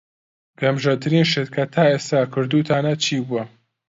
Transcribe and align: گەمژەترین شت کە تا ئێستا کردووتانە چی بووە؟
گەمژەترین 0.59 1.25
شت 1.31 1.49
کە 1.55 1.63
تا 1.73 1.83
ئێستا 1.91 2.19
کردووتانە 2.33 2.93
چی 3.03 3.17
بووە؟ 3.27 3.43